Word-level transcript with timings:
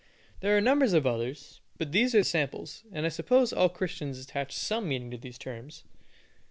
There 0.39 0.57
are 0.57 0.61
numbers 0.61 0.93
of 0.93 1.05
others, 1.05 1.61
but 1.77 1.91
these 1.91 2.15
are 2.15 2.23
samples, 2.23 2.83
and 2.91 3.05
I 3.05 3.09
suppose 3.09 3.53
all 3.53 3.69
Christians 3.69 4.17
attach 4.19 4.51
some 4.51 4.89
meaning 4.89 5.11
to 5.11 5.17
these 5.19 5.37
terms. 5.37 5.83